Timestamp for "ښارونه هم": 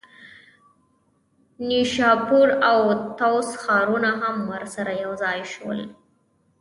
3.63-4.35